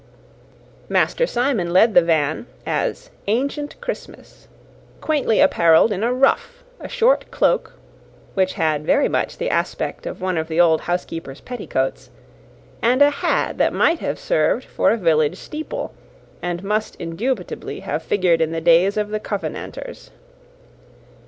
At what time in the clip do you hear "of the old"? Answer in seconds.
10.39-10.81